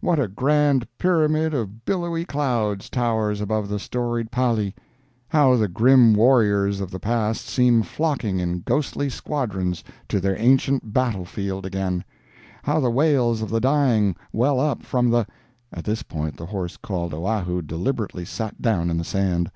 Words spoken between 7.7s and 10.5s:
flocking in ghostly squadrons to their